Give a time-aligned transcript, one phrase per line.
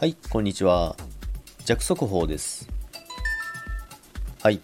[0.00, 0.96] はい、こんにちは。
[1.66, 2.66] 弱速報です。
[4.42, 4.58] はい、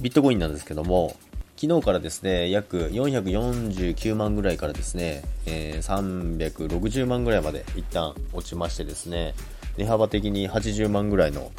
[0.00, 1.14] ビットコインなんですけども、
[1.56, 9.36] 昨日からですね、約449万ぐらいからですね、えー360万ぐらいまで一旦落ちましてですね、
[9.76, 11.52] 値幅的に80万ぐらいの、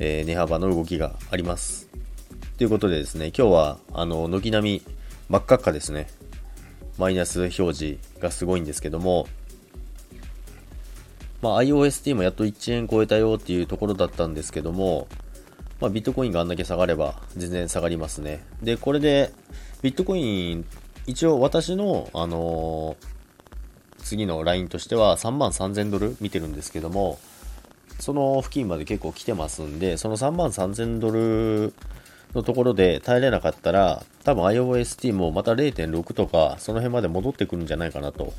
[0.00, 1.88] えー値幅の動きがあります。
[2.58, 4.94] ということでですね、今日は、あの、軒並み
[5.28, 6.08] 真っ赤っかですね、
[6.98, 9.28] マイナス表示がすごいんですけども、
[11.42, 15.06] まあ、iOST もやっと1円超えたよっていうところだったんですけども、
[15.80, 18.44] まあ、ビットコインがあんだけ下がれば全然下がりますね。
[18.62, 19.32] で、これで、
[19.82, 20.64] ビットコイン、
[21.06, 23.16] 一応私の、あのー
[24.06, 27.18] 次のラインとしては3万3000ドル見てるんですけども、
[27.98, 31.74] その付近まで結構来てますんで、その3万3000ドル
[32.32, 38.32] のところで耐えれなかったら、多分 iOST もまた0.6とか、その辺まで戻ってくるんじゃないかなと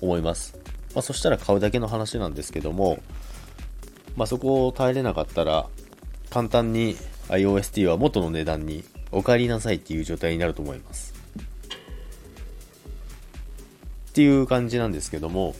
[0.00, 0.56] 思います。
[0.94, 3.00] まあ、そしたら買うだけの話なんですけども、
[4.16, 5.68] まあ、そこを耐えれなかったら、
[6.30, 6.96] 簡単に
[7.28, 11.14] iOST は元の値段にお帰りなさいっていう状態になると思います。
[14.10, 15.54] っていう感じなんですけども、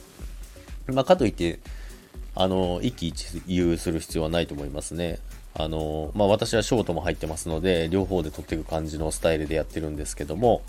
[0.87, 1.59] まあ、かといって、
[2.35, 5.19] あの、一喜一憂する必要はないと思いますね。
[5.53, 10.61] あの、まあ、私はショートも入ってますので、両方で取っていく感じのスタイルでやってるんですけども、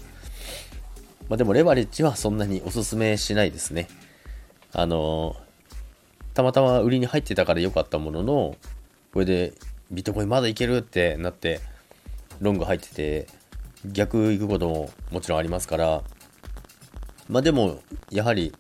[1.28, 3.88] まあ、でもレバレッジはそんなにおすすめしないですね。
[4.73, 5.37] あの、
[6.34, 8.56] たまたま売りに入ってたから良かったものの、
[9.12, 9.53] これで
[9.91, 11.61] ビットコインまだいけるってなって、
[12.41, 13.27] ロング入ってて、
[13.84, 16.03] 逆行くことももちろんありますから、
[17.28, 18.55] まあでも、やはり、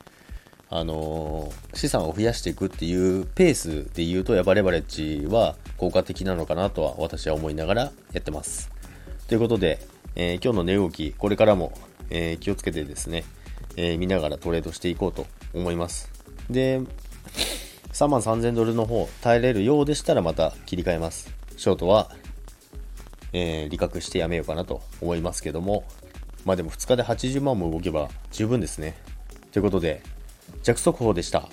[0.74, 8.70] あの資産を増やしていくっていうペースで言うと、やっぱレバレッジは効果的なのかなとは私は思いながらやってます。
[9.28, 9.78] ということで、
[10.14, 11.72] えー今日の値動き、これからも、
[12.08, 13.24] えー気をつけてですね、
[13.76, 16.10] えー見ながらトレードしていこうと思います。
[16.50, 16.80] で、
[17.92, 21.32] 3万3000ドルの方、耐えれるようでしたらまた切り替えます。
[21.56, 22.10] ショートは、
[23.32, 25.84] えー理覚してやめようかなと思いますけども、
[26.44, 28.96] まあでも2日で80万も動けば十分ですね。
[29.52, 30.02] ということで、
[30.62, 31.48] 弱速報でした。